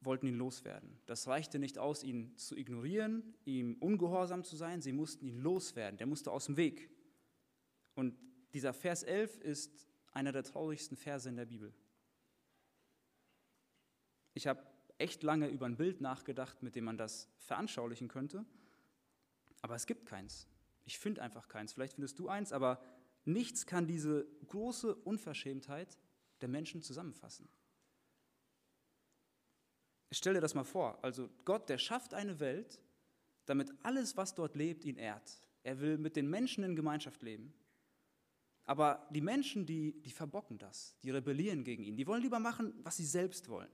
[0.00, 0.98] wollten ihn loswerden.
[1.06, 4.80] Das reichte nicht aus, ihn zu ignorieren, ihm ungehorsam zu sein.
[4.80, 5.98] Sie mussten ihn loswerden.
[5.98, 6.90] Der musste aus dem Weg.
[7.94, 8.16] Und
[8.54, 11.72] dieser Vers 11 ist einer der traurigsten Verse in der Bibel.
[14.34, 14.64] Ich habe
[14.98, 18.44] echt lange über ein Bild nachgedacht, mit dem man das veranschaulichen könnte,
[19.62, 20.46] aber es gibt keins.
[20.84, 21.72] Ich finde einfach keins.
[21.72, 22.82] Vielleicht findest du eins, aber
[23.24, 25.98] nichts kann diese große Unverschämtheit
[26.40, 27.48] der Menschen zusammenfassen.
[30.12, 30.98] Stell dir das mal vor.
[31.02, 32.80] Also Gott, der schafft eine Welt,
[33.46, 35.42] damit alles, was dort lebt, ihn ehrt.
[35.62, 37.52] Er will mit den Menschen in Gemeinschaft leben.
[38.64, 42.74] Aber die Menschen, die, die verbocken das, die rebellieren gegen ihn, die wollen lieber machen,
[42.82, 43.70] was sie selbst wollen.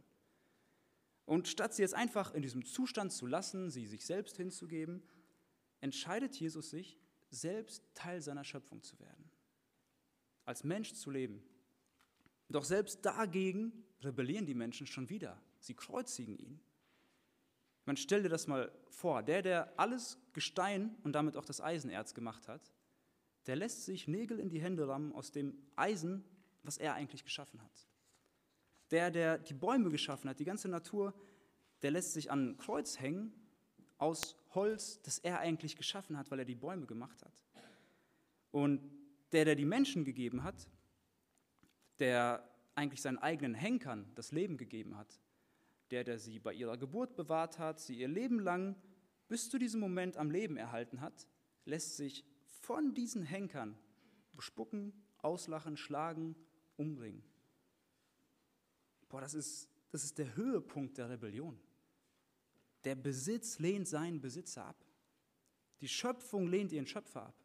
[1.27, 5.03] Und statt sie jetzt einfach in diesem Zustand zu lassen, sie sich selbst hinzugeben,
[5.81, 6.99] entscheidet Jesus sich,
[7.31, 9.31] selbst Teil seiner Schöpfung zu werden,
[10.45, 11.43] als Mensch zu leben.
[12.49, 13.73] Doch selbst dagegen
[14.03, 15.41] rebellieren die Menschen schon wieder.
[15.61, 16.61] Sie kreuzigen ihn.
[17.85, 22.15] Man stelle dir das mal vor, der, der alles Gestein und damit auch das Eisenerz
[22.15, 22.73] gemacht hat,
[23.47, 26.25] der lässt sich Nägel in die Hände rammen aus dem Eisen,
[26.65, 27.89] was er eigentlich geschaffen hat.
[28.91, 31.15] Der, der die Bäume geschaffen hat, die ganze Natur,
[31.83, 33.33] der lässt sich an ein Kreuz hängen
[33.99, 37.45] aus Holz, das er eigentlich geschaffen hat, weil er die Bäume gemacht hat.
[38.51, 38.81] Und
[39.33, 40.69] der, der die Menschen gegeben hat,
[41.99, 45.21] der eigentlich seinen eigenen Henkern das Leben gegeben hat,
[45.91, 48.77] der, der sie bei ihrer Geburt bewahrt hat, sie ihr Leben lang
[49.29, 51.27] bis zu diesem Moment am Leben erhalten hat,
[51.65, 53.79] lässt sich von diesen Henkern
[54.35, 56.37] bespucken, auslachen, schlagen,
[56.77, 57.23] umbringen.
[59.09, 61.59] Boah, das ist, das ist der Höhepunkt der Rebellion.
[62.85, 64.85] Der Besitz lehnt seinen Besitzer ab.
[65.81, 67.45] Die Schöpfung lehnt ihren Schöpfer ab.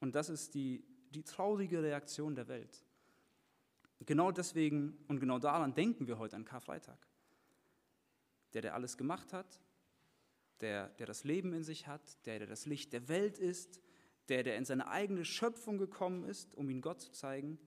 [0.00, 2.84] Und das ist die, die traurige Reaktion der Welt.
[4.06, 6.98] Genau deswegen und genau daran denken wir heute an Karfreitag.
[8.54, 9.60] Der, der alles gemacht hat,
[10.60, 13.80] der, der das Leben in sich hat, der, der das Licht der Welt ist,
[14.28, 17.58] der, der in seine eigene Schöpfung gekommen ist, um ihn Gott zu zeigen,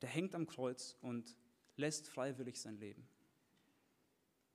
[0.00, 1.36] der hängt am Kreuz und
[1.76, 3.06] lässt freiwillig sein Leben.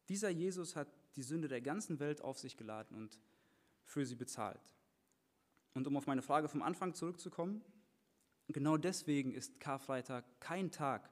[0.09, 3.19] Dieser Jesus hat die Sünde der ganzen Welt auf sich geladen und
[3.83, 4.73] für sie bezahlt.
[5.73, 7.63] Und um auf meine Frage vom Anfang zurückzukommen,
[8.47, 11.09] genau deswegen ist Karfreitag kein Tag,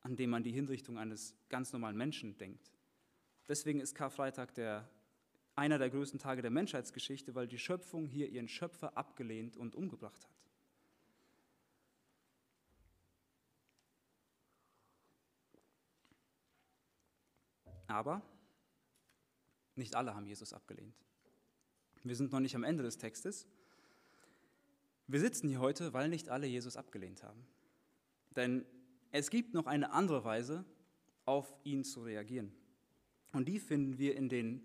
[0.00, 2.72] an dem man die Hinrichtung eines ganz normalen Menschen denkt.
[3.48, 4.88] Deswegen ist Karfreitag der,
[5.54, 10.24] einer der größten Tage der Menschheitsgeschichte, weil die Schöpfung hier ihren Schöpfer abgelehnt und umgebracht
[10.24, 10.36] hat.
[17.88, 18.22] Aber
[19.76, 20.94] nicht alle haben Jesus abgelehnt.
[22.02, 23.46] Wir sind noch nicht am Ende des Textes.
[25.08, 27.46] Wir sitzen hier heute, weil nicht alle Jesus abgelehnt haben.
[28.34, 28.64] Denn
[29.12, 30.64] es gibt noch eine andere Weise,
[31.24, 32.52] auf ihn zu reagieren.
[33.32, 34.64] Und die finden wir in den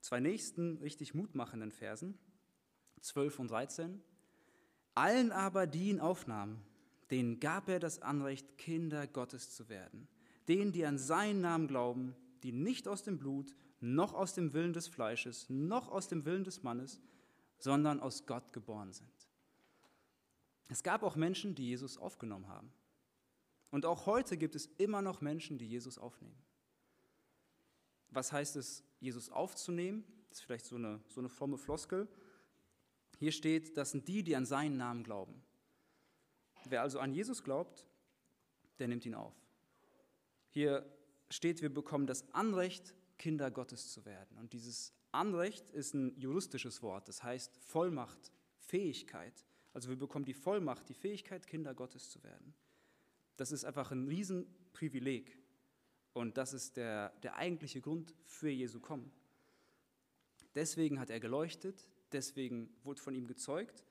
[0.00, 2.18] zwei nächsten richtig mutmachenden Versen,
[3.00, 4.02] 12 und 13.
[4.94, 6.62] Allen aber, die ihn aufnahmen,
[7.10, 10.08] denen gab er das Anrecht, Kinder Gottes zu werden.
[10.48, 14.72] Denen, die an seinen Namen glauben, die nicht aus dem Blut, noch aus dem Willen
[14.72, 17.00] des Fleisches, noch aus dem Willen des Mannes,
[17.58, 19.11] sondern aus Gott geboren sind.
[20.72, 22.72] Es gab auch Menschen, die Jesus aufgenommen haben.
[23.70, 26.42] Und auch heute gibt es immer noch Menschen, die Jesus aufnehmen.
[28.08, 30.04] Was heißt es, Jesus aufzunehmen?
[30.30, 32.08] Das ist vielleicht so eine, so eine fromme Floskel.
[33.18, 35.42] Hier steht, das sind die, die an seinen Namen glauben.
[36.64, 37.86] Wer also an Jesus glaubt,
[38.78, 39.34] der nimmt ihn auf.
[40.48, 40.90] Hier
[41.28, 44.38] steht, wir bekommen das Anrecht, Kinder Gottes zu werden.
[44.38, 49.44] Und dieses Anrecht ist ein juristisches Wort, das heißt Vollmacht, Fähigkeit.
[49.72, 52.54] Also wir bekommen die Vollmacht, die Fähigkeit, Kinder Gottes zu werden.
[53.36, 55.38] Das ist einfach ein Riesenprivileg.
[56.12, 59.10] Und das ist der, der eigentliche Grund für Jesu Kommen.
[60.54, 63.86] Deswegen hat er geleuchtet, deswegen wurde von ihm gezeugt.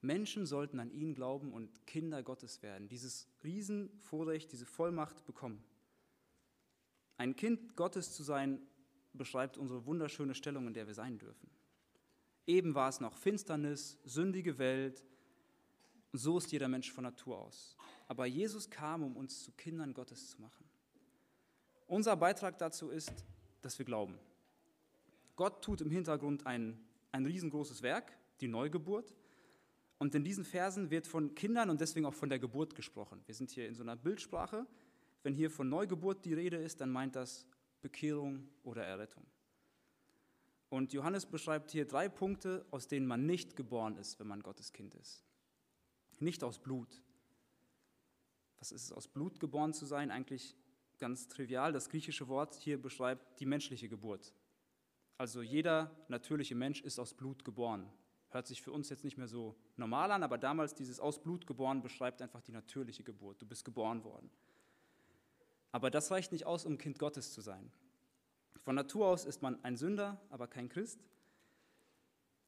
[0.00, 5.62] Menschen sollten an ihn glauben und Kinder Gottes werden, dieses Riesenvorrecht, diese Vollmacht bekommen.
[7.16, 8.60] Ein Kind Gottes zu sein,
[9.12, 11.48] beschreibt unsere wunderschöne Stellung, in der wir sein dürfen.
[12.46, 15.04] Eben war es noch Finsternis, sündige Welt.
[16.12, 17.76] So ist jeder Mensch von Natur aus.
[18.06, 20.64] Aber Jesus kam, um uns zu Kindern Gottes zu machen.
[21.86, 23.24] Unser Beitrag dazu ist,
[23.62, 24.18] dass wir glauben.
[25.36, 26.78] Gott tut im Hintergrund ein,
[27.12, 29.14] ein riesengroßes Werk, die Neugeburt.
[29.98, 33.22] Und in diesen Versen wird von Kindern und deswegen auch von der Geburt gesprochen.
[33.26, 34.66] Wir sind hier in so einer Bildsprache.
[35.22, 37.46] Wenn hier von Neugeburt die Rede ist, dann meint das
[37.80, 39.24] Bekehrung oder Errettung.
[40.74, 44.72] Und Johannes beschreibt hier drei Punkte, aus denen man nicht geboren ist, wenn man Gottes
[44.72, 45.22] Kind ist.
[46.18, 47.00] Nicht aus Blut.
[48.58, 50.10] Was ist es, aus Blut geboren zu sein?
[50.10, 50.56] Eigentlich
[50.98, 51.72] ganz trivial.
[51.72, 54.34] Das griechische Wort hier beschreibt die menschliche Geburt.
[55.16, 57.88] Also jeder natürliche Mensch ist aus Blut geboren.
[58.30, 61.46] Hört sich für uns jetzt nicht mehr so normal an, aber damals dieses aus Blut
[61.46, 63.40] geboren beschreibt einfach die natürliche Geburt.
[63.40, 64.28] Du bist geboren worden.
[65.70, 67.70] Aber das reicht nicht aus, um Kind Gottes zu sein.
[68.62, 71.00] Von Natur aus ist man ein Sünder, aber kein Christ.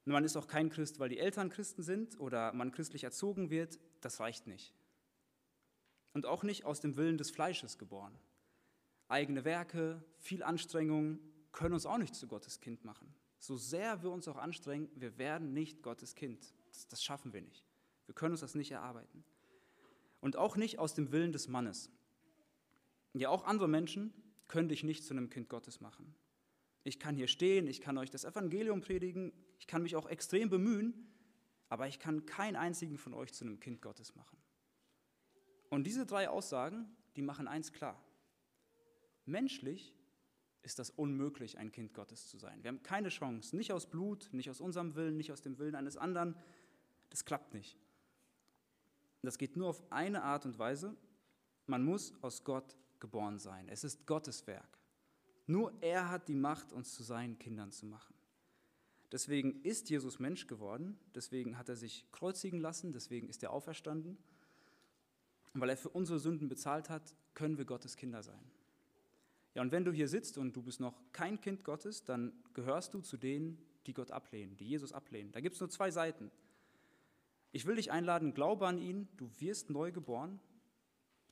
[0.05, 3.81] Man ist auch kein Christ, weil die Eltern Christen sind oder man christlich erzogen wird.
[4.01, 4.73] Das reicht nicht.
[6.13, 8.17] Und auch nicht aus dem Willen des Fleisches geboren.
[9.09, 11.19] Eigene Werke, viel Anstrengung
[11.53, 13.13] können uns auch nicht zu Gottes Kind machen.
[13.39, 16.55] So sehr wir uns auch anstrengen, wir werden nicht Gottes Kind.
[16.69, 17.65] Das, das schaffen wir nicht.
[18.07, 19.25] Wir können uns das nicht erarbeiten.
[20.21, 21.91] Und auch nicht aus dem Willen des Mannes.
[23.13, 24.13] Ja, auch andere Menschen
[24.49, 26.15] können dich nicht zu einem Kind Gottes machen.
[26.85, 30.49] Ich kann hier stehen, ich kann euch das Evangelium predigen, ich kann mich auch extrem
[30.49, 31.09] bemühen,
[31.69, 34.39] aber ich kann keinen einzigen von euch zu einem Kind Gottes machen.
[35.69, 38.01] Und diese drei Aussagen, die machen eins klar.
[39.25, 39.93] Menschlich
[40.63, 42.63] ist das unmöglich, ein Kind Gottes zu sein.
[42.63, 45.75] Wir haben keine Chance, nicht aus Blut, nicht aus unserem Willen, nicht aus dem Willen
[45.75, 46.37] eines anderen.
[47.11, 47.77] Das klappt nicht.
[49.23, 50.97] Das geht nur auf eine Art und Weise.
[51.67, 53.69] Man muss aus Gott geboren sein.
[53.69, 54.79] Es ist Gottes Werk.
[55.47, 58.15] Nur er hat die Macht, uns zu seinen Kindern zu machen.
[59.13, 64.19] Deswegen ist Jesus Mensch geworden, deswegen hat er sich kreuzigen lassen, deswegen ist er auferstanden.
[65.55, 68.51] Und weil er für unsere Sünden bezahlt hat, können wir Gottes Kinder sein.
[69.55, 72.93] Ja, und wenn du hier sitzt und du bist noch kein Kind Gottes, dann gehörst
[72.93, 75.33] du zu denen, die Gott ablehnen, die Jesus ablehnen.
[75.33, 76.31] Da gibt es nur zwei Seiten.
[77.53, 80.41] Ich will dich einladen, glaube an ihn, du wirst neu geboren.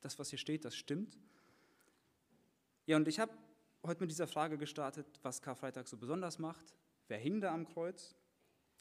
[0.01, 1.19] Das, was hier steht, das stimmt.
[2.87, 3.33] Ja, und ich habe
[3.83, 6.75] heute mit dieser Frage gestartet, was Karfreitag so besonders macht.
[7.07, 8.15] Wer hing da am Kreuz?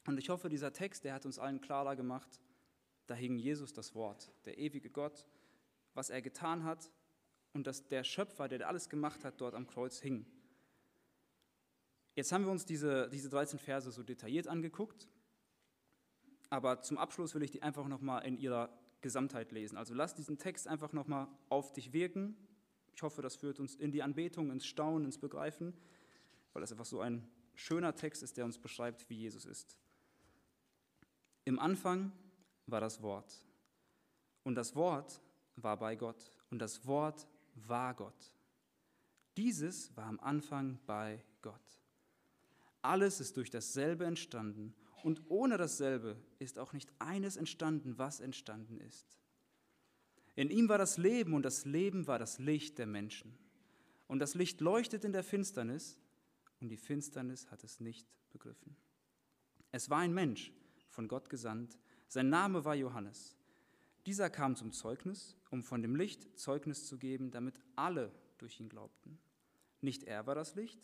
[0.07, 2.40] Und ich hoffe, dieser Text, der hat uns allen klarer gemacht,
[3.07, 5.27] da hing Jesus das Wort, der ewige Gott,
[5.95, 6.90] was er getan hat
[7.55, 10.27] und dass der Schöpfer, der alles gemacht hat, dort am Kreuz hing.
[12.14, 15.09] Jetzt haben wir uns diese, diese 13 Verse so detailliert angeguckt,
[16.51, 18.69] aber zum Abschluss will ich die einfach nochmal in ihrer
[19.01, 19.79] Gesamtheit lesen.
[19.79, 22.37] Also lass diesen Text einfach nochmal auf dich wirken
[22.94, 25.74] ich hoffe, das führt uns in die Anbetung, ins Staunen, ins Begreifen,
[26.52, 29.76] weil das einfach so ein schöner Text ist, der uns beschreibt, wie Jesus ist.
[31.44, 32.12] Im Anfang
[32.66, 33.35] war das Wort.
[34.44, 35.20] Und das Wort
[35.57, 36.30] war bei Gott.
[36.50, 38.35] Und das Wort war Gott.
[39.37, 41.80] Dieses war am Anfang bei Gott.
[42.83, 44.74] Alles ist durch dasselbe entstanden.
[45.02, 49.18] Und ohne dasselbe ist auch nicht eines entstanden, was entstanden ist.
[50.37, 53.37] In ihm war das Leben und das Leben war das Licht der Menschen.
[54.09, 55.99] Und das Licht leuchtet in der Finsternis
[56.61, 58.77] und die Finsternis hat es nicht begriffen.
[59.70, 60.53] Es war ein Mensch,
[60.88, 61.79] von Gott gesandt.
[62.09, 63.37] Sein Name war Johannes.
[64.07, 68.68] Dieser kam zum Zeugnis, um von dem Licht Zeugnis zu geben, damit alle durch ihn
[68.68, 69.18] glaubten.
[69.81, 70.81] Nicht er war das Licht,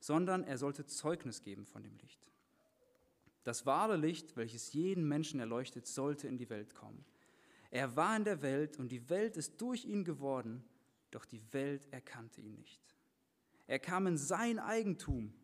[0.00, 2.20] sondern er sollte Zeugnis geben von dem Licht.
[3.44, 7.04] Das wahre Licht, welches jeden Menschen erleuchtet, sollte in die Welt kommen.
[7.74, 10.62] Er war in der Welt und die Welt ist durch ihn geworden,
[11.10, 12.80] doch die Welt erkannte ihn nicht.
[13.66, 15.34] Er kam in sein Eigentum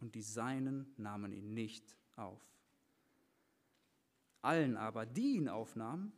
[0.00, 2.42] und die Seinen nahmen ihn nicht auf.
[4.42, 6.12] Allen aber, die ihn aufnahmen,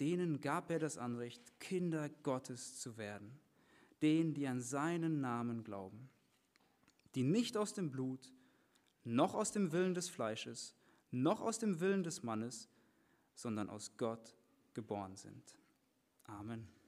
[0.00, 3.38] denen gab er das Anrecht, Kinder Gottes zu werden,
[4.02, 6.10] denen, die an seinen Namen glauben,
[7.14, 8.32] die nicht aus dem Blut,
[9.04, 10.74] noch aus dem Willen des Fleisches,
[11.12, 12.68] noch aus dem Willen des Mannes,
[13.36, 14.34] sondern aus Gott
[14.74, 15.54] geboren sind.
[16.24, 16.79] Amen.